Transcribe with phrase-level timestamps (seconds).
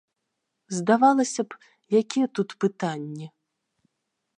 [0.77, 1.61] Здавалася б,
[2.01, 3.27] якія тут пытанні.